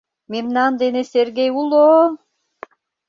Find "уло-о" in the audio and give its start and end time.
1.61-1.99